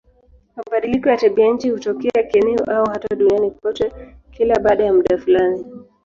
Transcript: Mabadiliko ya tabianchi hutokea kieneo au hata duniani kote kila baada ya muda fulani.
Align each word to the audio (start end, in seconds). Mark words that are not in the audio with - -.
Mabadiliko 0.55 1.09
ya 1.09 1.17
tabianchi 1.17 1.69
hutokea 1.69 2.23
kieneo 2.23 2.63
au 2.63 2.85
hata 2.89 3.15
duniani 3.15 3.51
kote 3.51 3.91
kila 4.31 4.59
baada 4.59 4.83
ya 4.85 4.93
muda 4.93 5.17
fulani. 5.17 5.65